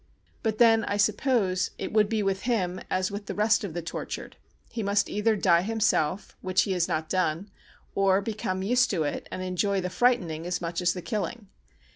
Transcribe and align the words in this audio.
But 0.41 0.57
then 0.57 0.83
I 0.85 0.97
suppose 0.97 1.69
it 1.77 1.93
would 1.93 2.09
be 2.09 2.23
with 2.23 2.41
him 2.49 2.81
as 2.89 3.11
with 3.11 3.27
the 3.27 3.35
rest 3.35 3.63
of 3.63 3.75
the 3.75 3.83
tortured, 3.83 4.35
he 4.71 4.81
must 4.81 5.07
either 5.11 5.35
die 5.35 5.61
himself, 5.61 6.35
which 6.41 6.63
he 6.63 6.71
has 6.71 6.87
not 6.87 7.07
done, 7.07 7.51
or 7.93 8.19
become 8.19 8.63
used 8.63 8.89
to 8.89 9.03
it 9.03 9.27
and 9.31 9.43
enjoy 9.43 9.79
the 9.79 9.91
frightening 9.91 10.47
as 10.47 10.59
much 10.59 10.81
as 10.81 10.93
the 10.93 11.03
killing. 11.03 11.49